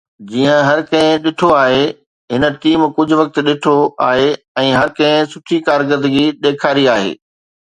[0.29, 1.83] جيئن هر ڪنهن ڏٺو آهي،
[2.35, 3.75] هن ٽيم ڪجهه وقت ڏٺو
[4.09, 4.27] آهي
[4.63, 7.17] ۽ هر ڪنهن سٺي ڪارڪردگي ڏيکاري آهي